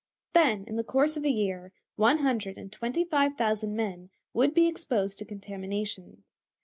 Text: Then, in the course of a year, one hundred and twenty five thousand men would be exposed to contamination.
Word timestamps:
Then, 0.33 0.63
in 0.65 0.77
the 0.77 0.83
course 0.83 1.15
of 1.15 1.23
a 1.23 1.29
year, 1.29 1.73
one 1.95 2.17
hundred 2.17 2.57
and 2.57 2.71
twenty 2.71 3.03
five 3.05 3.35
thousand 3.35 3.75
men 3.75 4.09
would 4.33 4.51
be 4.55 4.65
exposed 4.65 5.19
to 5.19 5.25
contamination. 5.25 6.23